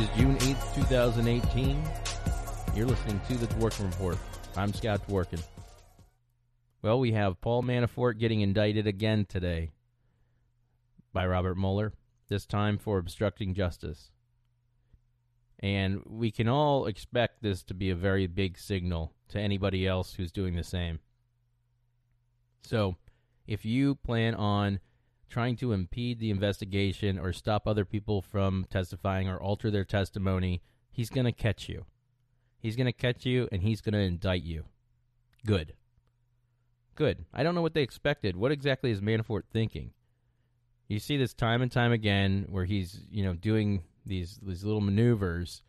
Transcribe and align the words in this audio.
Is 0.00 0.08
June 0.16 0.36
8th, 0.36 0.74
2018. 0.76 1.82
You're 2.74 2.86
listening 2.86 3.20
to 3.28 3.34
the 3.36 3.46
Dworkin 3.48 3.84
Report. 3.90 4.16
I'm 4.56 4.72
Scott 4.72 5.06
Dworkin. 5.06 5.42
Well, 6.80 6.98
we 6.98 7.12
have 7.12 7.40
Paul 7.42 7.62
Manafort 7.62 8.18
getting 8.18 8.40
indicted 8.40 8.86
again 8.86 9.26
today 9.26 9.72
by 11.12 11.26
Robert 11.26 11.56
Mueller, 11.56 11.92
this 12.28 12.46
time 12.46 12.78
for 12.78 12.96
obstructing 12.96 13.52
justice. 13.52 14.10
And 15.58 16.00
we 16.06 16.30
can 16.30 16.48
all 16.48 16.86
expect 16.86 17.42
this 17.42 17.62
to 17.64 17.74
be 17.74 17.90
a 17.90 17.94
very 17.94 18.26
big 18.26 18.56
signal 18.56 19.12
to 19.28 19.38
anybody 19.38 19.86
else 19.86 20.14
who's 20.14 20.32
doing 20.32 20.56
the 20.56 20.64
same. 20.64 21.00
So, 22.62 22.96
if 23.46 23.66
you 23.66 23.96
plan 23.96 24.34
on 24.34 24.80
trying 25.30 25.56
to 25.56 25.72
impede 25.72 26.18
the 26.18 26.30
investigation 26.30 27.18
or 27.18 27.32
stop 27.32 27.66
other 27.66 27.84
people 27.84 28.20
from 28.20 28.66
testifying 28.68 29.28
or 29.28 29.40
alter 29.40 29.70
their 29.70 29.84
testimony, 29.84 30.60
he's 30.90 31.08
going 31.08 31.24
to 31.24 31.32
catch 31.32 31.68
you. 31.68 31.86
He's 32.58 32.76
going 32.76 32.86
to 32.86 32.92
catch 32.92 33.24
you 33.24 33.48
and 33.50 33.62
he's 33.62 33.80
going 33.80 33.94
to 33.94 34.00
indict 34.00 34.42
you. 34.42 34.64
Good. 35.46 35.74
Good. 36.94 37.24
I 37.32 37.42
don't 37.42 37.54
know 37.54 37.62
what 37.62 37.72
they 37.72 37.82
expected. 37.82 38.36
What 38.36 38.52
exactly 38.52 38.90
is 38.90 39.00
Manafort 39.00 39.44
thinking? 39.50 39.92
You 40.88 40.98
see 40.98 41.16
this 41.16 41.32
time 41.32 41.62
and 41.62 41.70
time 41.70 41.92
again 41.92 42.46
where 42.50 42.64
he's, 42.64 43.00
you 43.10 43.22
know, 43.22 43.34
doing 43.34 43.84
these 44.04 44.38
these 44.42 44.64
little 44.64 44.80
maneuvers 44.80 45.62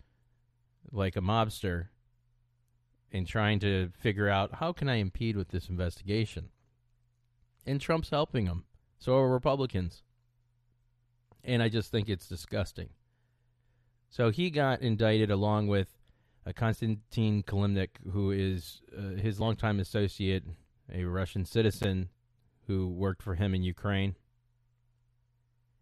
like 0.92 1.16
a 1.16 1.22
mobster 1.22 1.90
and 3.12 3.28
trying 3.28 3.60
to 3.60 3.92
figure 4.00 4.30
out 4.30 4.56
how 4.56 4.74
can 4.74 4.90
I 4.90 4.96
impede 4.96 5.38
with 5.38 5.50
this 5.50 5.70
investigation. 5.70 6.50
And 7.66 7.80
Trump's 7.80 8.10
helping 8.10 8.48
him. 8.48 8.64
So 9.02 9.16
are 9.16 9.28
Republicans. 9.28 10.04
And 11.44 11.64
I 11.64 11.70
just 11.70 11.90
think 11.90 12.08
it's 12.08 12.28
disgusting. 12.28 12.90
So 14.12 14.30
he 14.30 14.52
got 14.52 14.82
indicted 14.82 15.32
along 15.32 15.70
with 15.70 15.90
uh, 16.46 16.52
Konstantin 16.54 17.42
Kilimnik, 17.42 17.90
who 18.12 18.30
is 18.30 18.84
uh, 18.96 19.20
his 19.20 19.40
longtime 19.40 19.80
associate, 19.80 20.44
a 20.94 21.04
Russian 21.04 21.46
citizen 21.46 22.10
who 22.68 22.90
worked 22.90 23.24
for 23.24 23.34
him 23.34 23.56
in 23.56 23.64
Ukraine. 23.64 24.16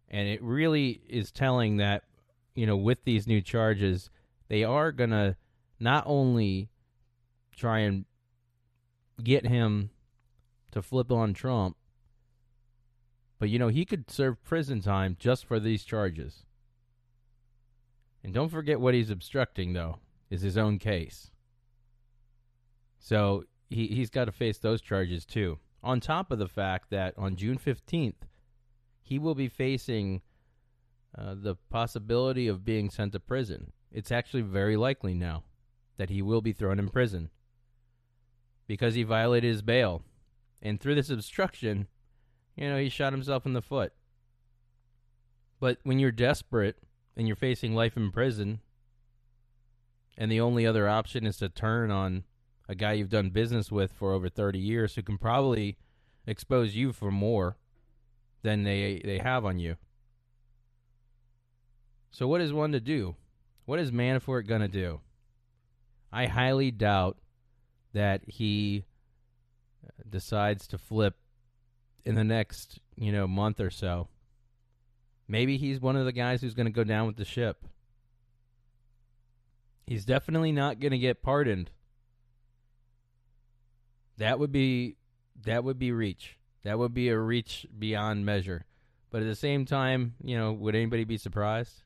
And 0.08 0.26
it 0.26 0.42
really 0.42 1.02
is 1.06 1.30
telling 1.30 1.76
that, 1.76 2.04
you 2.54 2.66
know, 2.66 2.76
with 2.76 3.04
these 3.04 3.26
new 3.26 3.42
charges, 3.42 4.08
they 4.48 4.64
are 4.64 4.92
going 4.92 5.10
to 5.10 5.36
not 5.78 6.04
only 6.06 6.70
try 7.54 7.80
and 7.80 8.06
get 9.22 9.46
him 9.46 9.90
to 10.72 10.80
flip 10.80 11.12
on 11.12 11.34
Trump, 11.34 11.76
but 13.40 13.48
you 13.48 13.58
know, 13.58 13.68
he 13.68 13.86
could 13.86 14.10
serve 14.10 14.44
prison 14.44 14.82
time 14.82 15.16
just 15.18 15.46
for 15.46 15.58
these 15.58 15.82
charges. 15.82 16.44
And 18.22 18.34
don't 18.34 18.50
forget 18.50 18.78
what 18.78 18.92
he's 18.92 19.10
obstructing, 19.10 19.72
though, 19.72 19.98
is 20.28 20.42
his 20.42 20.58
own 20.58 20.78
case. 20.78 21.30
So 22.98 23.44
he, 23.70 23.86
he's 23.86 24.10
got 24.10 24.26
to 24.26 24.32
face 24.32 24.58
those 24.58 24.82
charges, 24.82 25.24
too. 25.24 25.58
On 25.82 26.00
top 26.00 26.30
of 26.30 26.38
the 26.38 26.48
fact 26.48 26.90
that 26.90 27.14
on 27.16 27.34
June 27.34 27.58
15th, 27.58 28.26
he 29.02 29.18
will 29.18 29.34
be 29.34 29.48
facing 29.48 30.20
uh, 31.16 31.34
the 31.34 31.56
possibility 31.70 32.46
of 32.46 32.62
being 32.62 32.90
sent 32.90 33.12
to 33.12 33.20
prison. 33.20 33.72
It's 33.90 34.12
actually 34.12 34.42
very 34.42 34.76
likely 34.76 35.14
now 35.14 35.44
that 35.96 36.10
he 36.10 36.20
will 36.20 36.42
be 36.42 36.52
thrown 36.52 36.78
in 36.78 36.90
prison 36.90 37.30
because 38.66 38.94
he 38.94 39.02
violated 39.02 39.50
his 39.50 39.62
bail. 39.62 40.02
And 40.60 40.78
through 40.78 40.96
this 40.96 41.08
obstruction, 41.08 41.86
you 42.60 42.68
know, 42.68 42.78
he 42.78 42.90
shot 42.90 43.14
himself 43.14 43.46
in 43.46 43.54
the 43.54 43.62
foot. 43.62 43.92
But 45.58 45.78
when 45.82 45.98
you're 45.98 46.12
desperate 46.12 46.76
and 47.16 47.26
you're 47.26 47.34
facing 47.34 47.74
life 47.74 47.96
in 47.96 48.12
prison, 48.12 48.60
and 50.16 50.30
the 50.30 50.40
only 50.40 50.66
other 50.66 50.86
option 50.86 51.26
is 51.26 51.38
to 51.38 51.48
turn 51.48 51.90
on 51.90 52.24
a 52.68 52.74
guy 52.74 52.92
you've 52.92 53.08
done 53.08 53.30
business 53.30 53.72
with 53.72 53.92
for 53.92 54.12
over 54.12 54.28
30 54.28 54.58
years 54.58 54.94
who 54.94 55.02
can 55.02 55.16
probably 55.16 55.78
expose 56.26 56.76
you 56.76 56.92
for 56.92 57.10
more 57.10 57.56
than 58.42 58.62
they 58.62 59.00
they 59.04 59.18
have 59.18 59.44
on 59.44 59.58
you. 59.58 59.76
So 62.10 62.28
what 62.28 62.42
is 62.42 62.52
one 62.52 62.72
to 62.72 62.80
do? 62.80 63.16
What 63.64 63.78
is 63.78 63.90
Manafort 63.90 64.46
going 64.46 64.60
to 64.60 64.68
do? 64.68 65.00
I 66.12 66.26
highly 66.26 66.70
doubt 66.70 67.16
that 67.94 68.22
he 68.26 68.84
uh, 69.84 70.02
decides 70.08 70.66
to 70.68 70.78
flip 70.78 71.16
in 72.04 72.14
the 72.14 72.24
next, 72.24 72.78
you 72.96 73.12
know, 73.12 73.26
month 73.26 73.60
or 73.60 73.70
so. 73.70 74.08
Maybe 75.28 75.56
he's 75.56 75.80
one 75.80 75.96
of 75.96 76.04
the 76.04 76.12
guys 76.12 76.40
who's 76.40 76.54
going 76.54 76.66
to 76.66 76.72
go 76.72 76.84
down 76.84 77.06
with 77.06 77.16
the 77.16 77.24
ship. 77.24 77.64
He's 79.86 80.04
definitely 80.04 80.52
not 80.52 80.80
going 80.80 80.92
to 80.92 80.98
get 80.98 81.22
pardoned. 81.22 81.70
That 84.18 84.38
would 84.38 84.52
be 84.52 84.96
that 85.44 85.64
would 85.64 85.78
be 85.78 85.92
reach. 85.92 86.36
That 86.62 86.78
would 86.78 86.92
be 86.92 87.08
a 87.08 87.18
reach 87.18 87.66
beyond 87.78 88.26
measure. 88.26 88.66
But 89.10 89.22
at 89.22 89.28
the 89.28 89.34
same 89.34 89.64
time, 89.64 90.14
you 90.22 90.36
know, 90.36 90.52
would 90.52 90.74
anybody 90.74 91.04
be 91.04 91.16
surprised? 91.16 91.82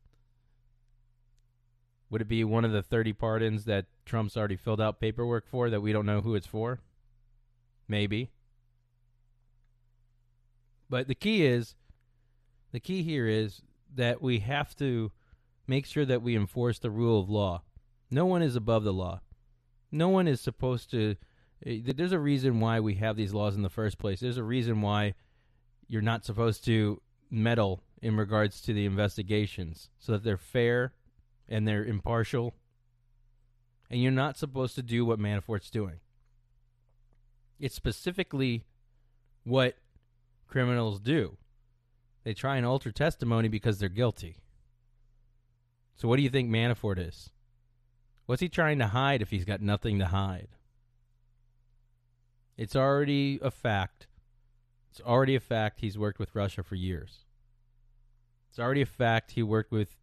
Would 2.10 2.20
it 2.20 2.28
be 2.28 2.44
one 2.44 2.64
of 2.64 2.72
the 2.72 2.82
30 2.82 3.12
pardons 3.14 3.64
that 3.64 3.86
Trump's 4.04 4.36
already 4.36 4.56
filled 4.56 4.80
out 4.80 5.00
paperwork 5.00 5.46
for 5.46 5.70
that 5.70 5.80
we 5.80 5.92
don't 5.92 6.06
know 6.06 6.20
who 6.20 6.34
it's 6.34 6.46
for? 6.46 6.80
Maybe. 7.88 8.30
But 10.94 11.08
the 11.08 11.16
key 11.16 11.44
is 11.44 11.74
the 12.70 12.78
key 12.78 13.02
here 13.02 13.26
is 13.26 13.62
that 13.96 14.22
we 14.22 14.38
have 14.38 14.76
to 14.76 15.10
make 15.66 15.86
sure 15.86 16.04
that 16.04 16.22
we 16.22 16.36
enforce 16.36 16.78
the 16.78 16.88
rule 16.88 17.20
of 17.20 17.28
law. 17.28 17.62
No 18.12 18.26
one 18.26 18.42
is 18.42 18.54
above 18.54 18.84
the 18.84 18.92
law. 18.92 19.20
No 19.90 20.08
one 20.08 20.28
is 20.28 20.40
supposed 20.40 20.92
to 20.92 21.16
eh, 21.66 21.80
there's 21.84 22.12
a 22.12 22.20
reason 22.20 22.60
why 22.60 22.78
we 22.78 22.94
have 22.94 23.16
these 23.16 23.34
laws 23.34 23.56
in 23.56 23.62
the 23.62 23.68
first 23.68 23.98
place. 23.98 24.20
There's 24.20 24.36
a 24.36 24.44
reason 24.44 24.82
why 24.82 25.14
you're 25.88 26.00
not 26.00 26.24
supposed 26.24 26.64
to 26.66 27.02
meddle 27.28 27.82
in 28.00 28.16
regards 28.16 28.60
to 28.60 28.72
the 28.72 28.86
investigations 28.86 29.90
so 29.98 30.12
that 30.12 30.22
they're 30.22 30.36
fair 30.36 30.92
and 31.48 31.66
they're 31.66 31.84
impartial. 31.84 32.54
And 33.90 34.00
you're 34.00 34.12
not 34.12 34.36
supposed 34.36 34.76
to 34.76 34.82
do 34.82 35.04
what 35.04 35.18
Manafort's 35.18 35.70
doing. 35.70 35.98
It's 37.58 37.74
specifically 37.74 38.64
what 39.42 39.74
criminals 40.54 41.00
do. 41.00 41.36
They 42.22 42.32
try 42.32 42.56
and 42.56 42.64
alter 42.64 42.92
testimony 42.92 43.48
because 43.48 43.80
they're 43.80 43.88
guilty. 43.88 44.36
So, 45.96 46.06
what 46.06 46.14
do 46.14 46.22
you 46.22 46.30
think 46.30 46.48
Manafort 46.48 47.04
is? 47.04 47.30
What's 48.26 48.40
he 48.40 48.48
trying 48.48 48.78
to 48.78 48.86
hide 48.86 49.20
if 49.20 49.30
he's 49.30 49.44
got 49.44 49.60
nothing 49.60 49.98
to 49.98 50.06
hide? 50.06 50.50
It's 52.56 52.76
already 52.76 53.40
a 53.42 53.50
fact. 53.50 54.06
It's 54.92 55.00
already 55.00 55.34
a 55.34 55.40
fact 55.40 55.80
he's 55.80 55.98
worked 55.98 56.20
with 56.20 56.36
Russia 56.36 56.62
for 56.62 56.76
years. 56.76 57.24
It's 58.48 58.60
already 58.60 58.82
a 58.82 58.86
fact 58.86 59.32
he 59.32 59.42
worked 59.42 59.72
with 59.72 59.96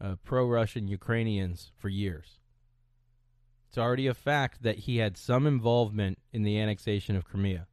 uh, 0.00 0.14
pro 0.24 0.46
Russian 0.46 0.88
Ukrainians 0.88 1.72
for 1.76 1.90
years. 1.90 2.38
It's 3.68 3.76
already 3.76 4.06
a 4.06 4.14
fact 4.14 4.62
that 4.62 4.78
he 4.78 4.96
had 4.96 5.18
some 5.18 5.46
involvement 5.46 6.20
in 6.32 6.42
the 6.42 6.58
annexation 6.58 7.16
of 7.16 7.26
Crimea. 7.26 7.66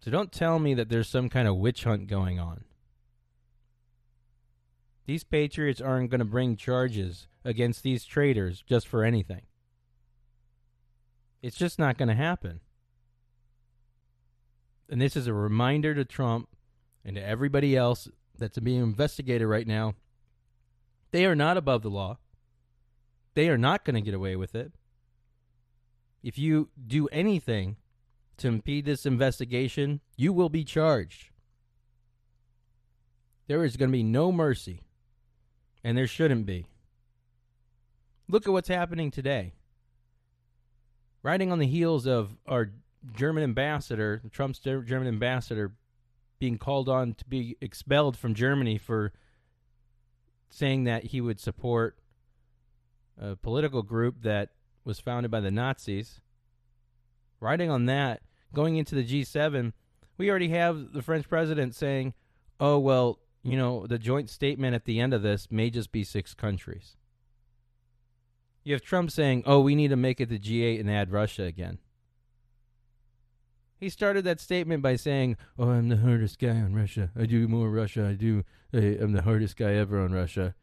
So 0.00 0.10
don't 0.10 0.32
tell 0.32 0.58
me 0.58 0.74
that 0.74 0.88
there's 0.88 1.08
some 1.08 1.28
kind 1.28 1.46
of 1.46 1.56
witch 1.56 1.84
hunt 1.84 2.06
going 2.06 2.38
on. 2.38 2.64
These 5.06 5.24
patriots 5.24 5.80
aren't 5.80 6.10
going 6.10 6.20
to 6.20 6.24
bring 6.24 6.56
charges 6.56 7.26
against 7.44 7.82
these 7.82 8.04
traitors 8.04 8.62
just 8.66 8.86
for 8.86 9.04
anything. 9.04 9.42
It's 11.42 11.56
just 11.56 11.78
not 11.78 11.98
going 11.98 12.08
to 12.08 12.14
happen. 12.14 12.60
And 14.88 15.00
this 15.00 15.16
is 15.16 15.26
a 15.26 15.34
reminder 15.34 15.94
to 15.94 16.04
Trump 16.04 16.48
and 17.04 17.16
to 17.16 17.22
everybody 17.24 17.76
else 17.76 18.08
that's 18.38 18.58
being 18.58 18.82
investigated 18.82 19.46
right 19.46 19.66
now, 19.66 19.94
they 21.12 21.26
are 21.26 21.36
not 21.36 21.56
above 21.56 21.82
the 21.82 21.90
law. 21.90 22.18
They 23.34 23.48
are 23.48 23.58
not 23.58 23.84
going 23.84 23.94
to 23.94 24.00
get 24.00 24.14
away 24.14 24.36
with 24.36 24.54
it. 24.54 24.72
If 26.22 26.38
you 26.38 26.68
do 26.86 27.06
anything 27.08 27.76
to 28.40 28.48
impede 28.48 28.84
this 28.84 29.06
investigation, 29.06 30.00
you 30.16 30.32
will 30.32 30.48
be 30.48 30.64
charged. 30.64 31.30
There 33.46 33.64
is 33.64 33.76
going 33.76 33.90
to 33.90 33.96
be 33.96 34.02
no 34.02 34.30
mercy, 34.30 34.82
and 35.82 35.96
there 35.96 36.06
shouldn't 36.06 36.46
be. 36.46 36.66
Look 38.28 38.46
at 38.46 38.52
what's 38.52 38.68
happening 38.68 39.10
today. 39.10 39.54
Riding 41.22 41.50
on 41.50 41.58
the 41.58 41.66
heels 41.66 42.06
of 42.06 42.36
our 42.46 42.70
German 43.14 43.42
ambassador, 43.42 44.22
Trump's 44.30 44.58
German 44.58 45.08
ambassador, 45.08 45.72
being 46.38 46.58
called 46.58 46.88
on 46.88 47.14
to 47.14 47.24
be 47.24 47.56
expelled 47.60 48.16
from 48.16 48.34
Germany 48.34 48.78
for 48.78 49.12
saying 50.48 50.84
that 50.84 51.04
he 51.04 51.20
would 51.20 51.40
support 51.40 51.98
a 53.20 53.36
political 53.36 53.82
group 53.82 54.22
that 54.22 54.50
was 54.84 54.98
founded 54.98 55.30
by 55.30 55.40
the 55.40 55.50
Nazis. 55.50 56.20
Riding 57.40 57.70
on 57.70 57.86
that, 57.86 58.22
going 58.52 58.76
into 58.76 58.94
the 58.94 59.04
G7, 59.04 59.72
we 60.18 60.30
already 60.30 60.50
have 60.50 60.92
the 60.92 61.02
French 61.02 61.28
president 61.28 61.74
saying, 61.74 62.14
oh, 62.58 62.78
well, 62.78 63.18
you 63.42 63.56
know, 63.56 63.86
the 63.86 63.98
joint 63.98 64.28
statement 64.28 64.74
at 64.74 64.84
the 64.84 65.00
end 65.00 65.14
of 65.14 65.22
this 65.22 65.48
may 65.50 65.70
just 65.70 65.92
be 65.92 66.04
six 66.04 66.34
countries. 66.34 66.96
You 68.62 68.74
have 68.74 68.82
Trump 68.82 69.10
saying, 69.10 69.44
oh, 69.46 69.60
we 69.60 69.74
need 69.74 69.88
to 69.88 69.96
make 69.96 70.20
it 70.20 70.28
the 70.28 70.38
G8 70.38 70.80
and 70.80 70.90
add 70.90 71.10
Russia 71.10 71.44
again. 71.44 71.78
He 73.80 73.88
started 73.88 74.24
that 74.24 74.40
statement 74.40 74.82
by 74.82 74.96
saying, 74.96 75.38
"Oh, 75.58 75.70
I'm 75.70 75.88
the 75.88 75.96
hardest 75.96 76.38
guy 76.38 76.50
on 76.50 76.74
Russia. 76.74 77.10
I 77.18 77.24
do 77.24 77.48
more 77.48 77.70
Russia. 77.70 78.06
I 78.06 78.12
do. 78.12 78.44
I'm 78.74 79.12
the 79.12 79.22
hardest 79.22 79.56
guy 79.56 79.72
ever 79.72 79.98
on 79.98 80.12
Russia." 80.12 80.54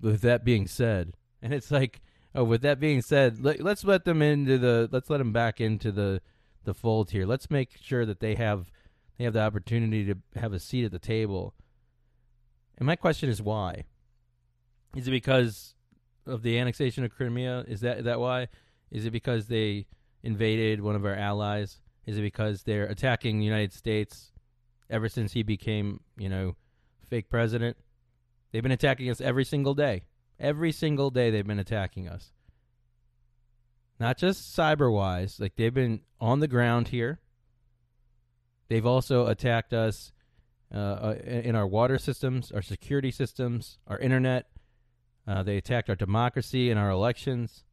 With 0.00 0.20
that 0.22 0.44
being 0.44 0.66
said, 0.66 1.14
and 1.40 1.54
it's 1.54 1.70
like, 1.70 2.02
oh, 2.34 2.42
with 2.42 2.62
that 2.62 2.80
being 2.80 3.02
said, 3.02 3.42
let, 3.42 3.64
us 3.64 3.84
let 3.84 4.04
them 4.04 4.20
into 4.20 4.58
the. 4.58 4.88
Let's 4.90 5.08
let 5.08 5.18
them 5.18 5.32
back 5.32 5.60
into 5.60 5.92
the 5.92 6.20
the 6.66 6.74
fold 6.74 7.10
here. 7.10 7.24
Let's 7.24 7.50
make 7.50 7.78
sure 7.80 8.04
that 8.04 8.20
they 8.20 8.34
have 8.34 8.70
they 9.16 9.24
have 9.24 9.32
the 9.32 9.40
opportunity 9.40 10.04
to 10.04 10.16
have 10.38 10.52
a 10.52 10.60
seat 10.60 10.84
at 10.84 10.92
the 10.92 10.98
table. 10.98 11.54
And 12.76 12.86
my 12.86 12.96
question 12.96 13.30
is 13.30 13.40
why? 13.40 13.84
Is 14.94 15.08
it 15.08 15.10
because 15.10 15.74
of 16.26 16.42
the 16.42 16.58
annexation 16.58 17.04
of 17.04 17.14
Crimea? 17.14 17.64
Is 17.66 17.80
that 17.80 17.98
is 17.98 18.04
that 18.04 18.20
why? 18.20 18.48
Is 18.90 19.06
it 19.06 19.10
because 19.10 19.46
they 19.46 19.86
invaded 20.22 20.80
one 20.80 20.96
of 20.96 21.04
our 21.04 21.14
allies? 21.14 21.80
Is 22.04 22.18
it 22.18 22.22
because 22.22 22.62
they're 22.62 22.86
attacking 22.86 23.38
the 23.38 23.44
United 23.44 23.72
States 23.72 24.32
ever 24.88 25.08
since 25.08 25.32
he 25.32 25.42
became, 25.42 26.00
you 26.16 26.28
know, 26.28 26.56
fake 27.08 27.30
president? 27.30 27.76
They've 28.52 28.62
been 28.62 28.72
attacking 28.72 29.10
us 29.10 29.20
every 29.20 29.44
single 29.44 29.74
day. 29.74 30.04
Every 30.38 30.70
single 30.70 31.10
day 31.10 31.30
they've 31.30 31.46
been 31.46 31.58
attacking 31.58 32.08
us. 32.08 32.32
Not 33.98 34.18
just 34.18 34.56
cyber 34.56 34.92
wise, 34.92 35.40
like 35.40 35.56
they've 35.56 35.72
been 35.72 36.00
on 36.20 36.40
the 36.40 36.48
ground 36.48 36.88
here. 36.88 37.20
They've 38.68 38.86
also 38.86 39.26
attacked 39.26 39.72
us 39.72 40.12
uh, 40.74 40.78
uh 40.78 41.14
in 41.24 41.54
our 41.54 41.66
water 41.66 41.96
systems, 41.96 42.50
our 42.50 42.62
security 42.62 43.10
systems, 43.10 43.78
our 43.86 43.98
internet. 43.98 44.48
Uh, 45.26 45.42
they 45.42 45.56
attacked 45.56 45.88
our 45.88 45.96
democracy 45.96 46.70
and 46.70 46.78
our 46.78 46.90
elections. 46.90 47.64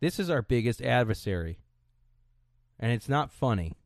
This 0.00 0.20
is 0.20 0.30
our 0.30 0.42
biggest 0.42 0.80
adversary 0.82 1.58
and 2.78 2.92
it's 2.92 3.08
not 3.08 3.32
funny. 3.32 3.76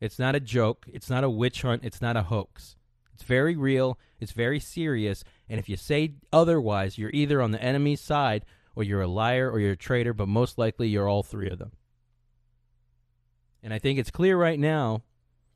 It's 0.00 0.18
not 0.18 0.34
a 0.34 0.40
joke. 0.40 0.86
It's 0.92 1.10
not 1.10 1.24
a 1.24 1.30
witch 1.30 1.62
hunt. 1.62 1.84
It's 1.84 2.00
not 2.00 2.16
a 2.16 2.24
hoax. 2.24 2.76
It's 3.14 3.22
very 3.22 3.56
real. 3.56 3.98
It's 4.20 4.32
very 4.32 4.60
serious. 4.60 5.24
And 5.48 5.58
if 5.58 5.68
you 5.68 5.76
say 5.76 6.14
otherwise, 6.32 6.98
you're 6.98 7.10
either 7.12 7.40
on 7.40 7.50
the 7.50 7.62
enemy's 7.62 8.00
side 8.00 8.44
or 8.76 8.84
you're 8.84 9.02
a 9.02 9.08
liar 9.08 9.50
or 9.50 9.58
you're 9.58 9.72
a 9.72 9.76
traitor, 9.76 10.12
but 10.12 10.28
most 10.28 10.58
likely 10.58 10.86
you're 10.86 11.08
all 11.08 11.24
three 11.24 11.48
of 11.48 11.58
them. 11.58 11.72
And 13.62 13.74
I 13.74 13.80
think 13.80 13.98
it's 13.98 14.10
clear 14.12 14.36
right 14.36 14.60
now 14.60 15.02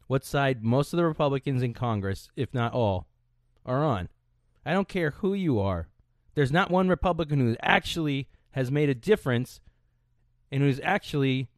what 0.08 0.24
side 0.24 0.64
most 0.64 0.92
of 0.92 0.96
the 0.96 1.04
Republicans 1.04 1.62
in 1.62 1.74
Congress, 1.74 2.30
if 2.34 2.52
not 2.52 2.72
all, 2.72 3.06
are 3.64 3.84
on. 3.84 4.08
I 4.66 4.72
don't 4.72 4.88
care 4.88 5.10
who 5.10 5.34
you 5.34 5.60
are. 5.60 5.88
There's 6.34 6.50
not 6.50 6.70
one 6.70 6.88
Republican 6.88 7.38
who 7.38 7.56
actually 7.60 8.28
has 8.52 8.70
made 8.70 8.88
a 8.88 8.94
difference 8.94 9.60
and 10.50 10.62
who's 10.62 10.80
actually 10.82 11.48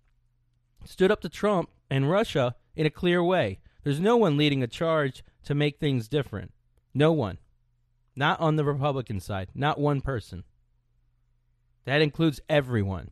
stood 0.84 1.10
up 1.10 1.20
to 1.22 1.28
Trump 1.28 1.70
and 1.88 2.10
Russia 2.10 2.56
in 2.74 2.84
a 2.84 2.90
clear 2.90 3.22
way. 3.22 3.60
There's 3.84 4.00
no 4.00 4.16
one 4.16 4.36
leading 4.36 4.62
a 4.62 4.66
charge 4.66 5.24
to 5.44 5.54
make 5.54 5.78
things 5.78 6.08
different. 6.08 6.52
No 6.92 7.12
one. 7.12 7.38
Not 8.14 8.40
on 8.40 8.56
the 8.56 8.64
Republican 8.64 9.20
side. 9.20 9.48
Not 9.54 9.80
one 9.80 10.00
person. 10.00 10.44
That 11.84 12.02
includes 12.02 12.40
everyone. 12.48 13.10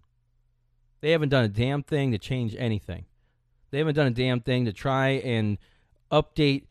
They 1.00 1.10
haven't 1.12 1.30
done 1.30 1.44
a 1.44 1.48
damn 1.48 1.82
thing 1.82 2.12
to 2.12 2.18
change 2.18 2.54
anything. 2.58 3.06
They 3.70 3.78
haven't 3.78 3.94
done 3.94 4.06
a 4.06 4.12
damn 4.12 4.40
thing 4.40 4.64
to 4.64 4.72
try 4.72 5.08
and 5.08 5.58
update 6.10 6.64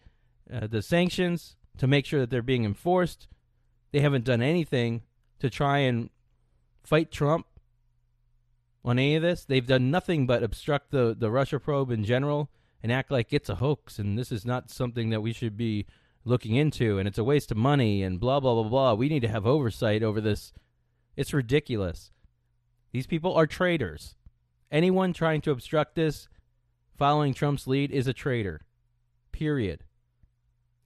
uh, 0.52 0.68
the 0.68 0.82
sanctions 0.82 1.56
to 1.78 1.88
make 1.88 2.06
sure 2.06 2.20
that 2.20 2.30
they're 2.30 2.42
being 2.42 2.66
enforced. 2.66 3.28
They 3.92 4.02
haven't 4.02 4.26
done 4.26 4.42
anything 4.42 5.04
to 5.40 5.50
try 5.50 5.80
and 5.80 6.10
fight 6.84 7.12
Trump 7.12 7.48
on 8.84 9.00
any 9.00 9.16
of 9.16 9.22
this. 9.22 9.46
They've 9.46 9.66
done 9.66 9.92
nothing 9.92 10.28
but 10.28 10.44
obstruct 10.44 10.92
the, 10.92 11.16
the 11.18 11.32
Russia 11.32 11.60
probe 11.60 11.92
in 11.92 12.04
general 12.04 12.50
and 12.84 12.92
act 12.92 13.12
like 13.12 13.34
it's 13.34 13.50
a 13.50 13.56
hoax 13.56 14.00
and 14.00 14.18
this 14.18 14.32
is 14.32 14.46
not 14.46 14.70
something 14.70 15.10
that 15.10 15.22
we 15.22 15.34
should 15.34 15.58
be 15.58 15.86
looking 16.26 16.56
into 16.56 16.98
and 16.98 17.08
it's 17.08 17.18
a 17.18 17.24
waste 17.24 17.52
of 17.52 17.58
money 17.58 18.04
and 18.04 18.20
blah, 18.20 18.40
blah, 18.40 18.54
blah, 18.54 18.70
blah. 18.70 18.94
We 18.94 19.10
need 19.10 19.22
to 19.22 19.28
have 19.28 19.46
oversight 19.46 20.04
over 20.04 20.22
this. 20.22 20.52
It's 21.20 21.34
ridiculous. 21.34 22.12
These 22.94 23.06
people 23.06 23.34
are 23.34 23.46
traitors. 23.46 24.16
Anyone 24.72 25.12
trying 25.12 25.42
to 25.42 25.52
obstruct 25.52 25.96
this 25.96 26.30
following 26.98 27.34
Trump's 27.34 27.68
lead 27.68 27.92
is 27.92 28.08
a 28.08 28.14
traitor. 28.14 28.62
Period. 29.34 29.84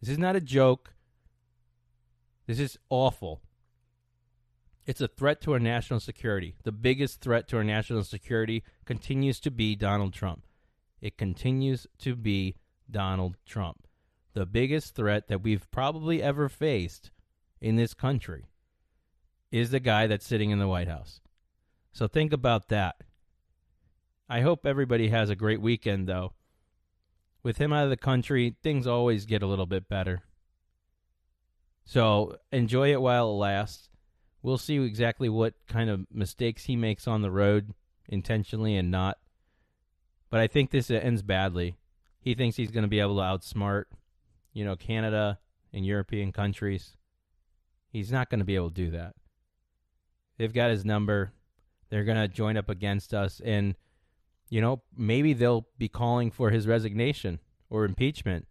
This 0.01 0.09
is 0.09 0.17
not 0.17 0.35
a 0.35 0.41
joke. 0.41 0.95
This 2.47 2.59
is 2.59 2.79
awful. 2.89 3.41
It's 4.87 5.01
a 5.01 5.07
threat 5.07 5.39
to 5.41 5.53
our 5.53 5.59
national 5.59 5.99
security. 5.99 6.55
The 6.63 6.71
biggest 6.71 7.21
threat 7.21 7.47
to 7.49 7.57
our 7.57 7.63
national 7.63 8.03
security 8.03 8.63
continues 8.85 9.39
to 9.41 9.51
be 9.51 9.75
Donald 9.75 10.13
Trump. 10.13 10.47
It 10.99 11.15
continues 11.15 11.85
to 11.99 12.15
be 12.15 12.55
Donald 12.89 13.37
Trump. 13.45 13.85
The 14.33 14.47
biggest 14.47 14.95
threat 14.95 15.27
that 15.27 15.43
we've 15.43 15.69
probably 15.69 16.23
ever 16.23 16.49
faced 16.49 17.11
in 17.61 17.75
this 17.75 17.93
country 17.93 18.47
is 19.53 19.71
the 19.71 19.79
guy 19.79 20.07
that's 20.07 20.25
sitting 20.25 20.49
in 20.49 20.59
the 20.59 20.67
White 20.67 20.89
House. 20.89 21.21
So 21.93 22.07
think 22.07 22.33
about 22.33 22.67
that. 22.69 22.95
I 24.27 24.41
hope 24.41 24.65
everybody 24.65 25.09
has 25.09 25.29
a 25.29 25.35
great 25.35 25.61
weekend, 25.61 26.07
though. 26.07 26.33
With 27.43 27.57
him 27.57 27.71
out 27.71 27.83
of 27.85 27.89
the 27.89 27.97
country, 27.97 28.55
things 28.63 28.87
always 28.87 29.25
get 29.25 29.43
a 29.43 29.47
little 29.47 29.65
bit 29.65 29.87
better. 29.87 30.23
So 31.85 32.37
enjoy 32.51 32.91
it 32.91 33.01
while 33.01 33.29
it 33.29 33.33
lasts 33.33 33.89
we'll 34.43 34.57
see 34.57 34.83
exactly 34.83 35.29
what 35.29 35.55
kind 35.67 35.89
of 35.89 36.05
mistakes 36.11 36.65
he 36.65 36.75
makes 36.75 37.07
on 37.07 37.23
the 37.23 37.31
road, 37.31 37.73
intentionally 38.07 38.75
and 38.75 38.91
not. 38.91 39.17
But 40.29 40.41
I 40.41 40.47
think 40.47 40.69
this 40.69 40.91
ends 40.91 41.23
badly. 41.23 41.77
He 42.19 42.35
thinks 42.35 42.57
he's 42.57 42.71
going 42.71 42.83
to 42.83 42.89
be 42.89 42.99
able 42.99 43.15
to 43.15 43.21
outsmart, 43.21 43.85
you 44.51 44.63
know, 44.63 44.75
Canada 44.75 45.39
and 45.71 45.85
European 45.85 46.31
countries. 46.31 46.97
He's 47.87 48.11
not 48.11 48.29
going 48.29 48.39
to 48.39 48.45
be 48.45 48.55
able 48.55 48.69
to 48.69 48.75
do 48.75 48.91
that. 48.91 49.15
They've 50.37 50.53
got 50.53 50.71
his 50.71 50.85
number. 50.85 51.33
They're 51.89 52.03
going 52.03 52.17
to 52.17 52.27
join 52.27 52.57
up 52.57 52.69
against 52.69 53.13
us. 53.13 53.41
And, 53.43 53.75
you 54.49 54.61
know, 54.61 54.81
maybe 54.95 55.33
they'll 55.33 55.67
be 55.77 55.89
calling 55.89 56.31
for 56.31 56.49
his 56.49 56.67
resignation 56.67 57.39
or 57.69 57.85
impeachment. 57.85 58.47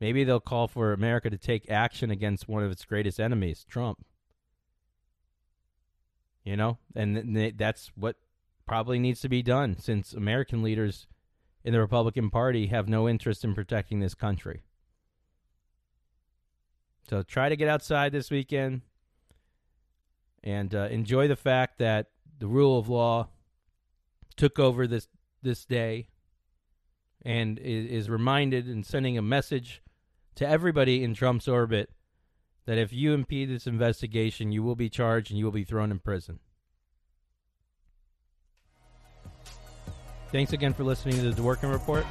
Maybe 0.00 0.24
they'll 0.24 0.40
call 0.40 0.68
for 0.68 0.92
America 0.92 1.30
to 1.30 1.38
take 1.38 1.70
action 1.70 2.10
against 2.10 2.48
one 2.48 2.64
of 2.64 2.70
its 2.72 2.84
greatest 2.84 3.20
enemies, 3.20 3.64
Trump. 3.68 4.04
You 6.44 6.56
know, 6.56 6.78
and 6.96 7.34
th- 7.34 7.54
that's 7.56 7.92
what 7.94 8.16
probably 8.66 8.98
needs 8.98 9.20
to 9.20 9.28
be 9.28 9.42
done 9.42 9.76
since 9.78 10.12
American 10.12 10.62
leaders 10.62 11.06
in 11.62 11.72
the 11.72 11.78
Republican 11.78 12.30
Party 12.30 12.66
have 12.66 12.88
no 12.88 13.08
interest 13.08 13.44
in 13.44 13.54
protecting 13.54 14.00
this 14.00 14.14
country. 14.14 14.62
So 17.08 17.22
try 17.22 17.48
to 17.48 17.56
get 17.56 17.68
outside 17.68 18.12
this 18.12 18.30
weekend 18.30 18.82
and 20.42 20.74
uh, 20.74 20.88
enjoy 20.90 21.28
the 21.28 21.36
fact 21.36 21.78
that 21.78 22.08
the 22.38 22.46
rule 22.46 22.78
of 22.78 22.88
law 22.88 23.28
took 24.36 24.58
over 24.58 24.86
this 24.86 25.08
this 25.42 25.64
day 25.64 26.08
and 27.24 27.58
is 27.58 28.08
reminded 28.08 28.66
and 28.66 28.84
sending 28.84 29.16
a 29.16 29.22
message 29.22 29.82
to 30.34 30.48
everybody 30.48 31.04
in 31.04 31.14
Trump's 31.14 31.46
orbit 31.46 31.90
that 32.66 32.78
if 32.78 32.92
you 32.92 33.12
impede 33.12 33.50
this 33.50 33.66
investigation, 33.66 34.52
you 34.52 34.62
will 34.62 34.76
be 34.76 34.88
charged 34.88 35.30
and 35.30 35.38
you 35.38 35.44
will 35.44 35.52
be 35.52 35.64
thrown 35.64 35.90
in 35.90 35.98
prison. 35.98 36.38
Thanks 40.30 40.52
again 40.52 40.72
for 40.72 40.84
listening 40.84 41.16
to 41.16 41.30
the 41.30 41.42
Dworkin 41.42 41.70
Report. 41.70 42.06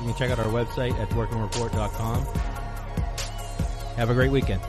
You 0.00 0.06
can 0.06 0.14
check 0.14 0.30
out 0.30 0.38
our 0.38 0.52
website 0.52 0.94
at 1.00 1.08
dworkinreport.com. 1.10 2.24
Have 3.96 4.10
a 4.10 4.14
great 4.14 4.30
weekend. 4.30 4.62